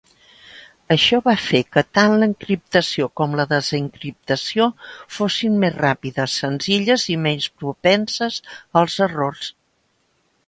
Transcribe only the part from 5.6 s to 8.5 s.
més ràpides, senzilles i menys propenses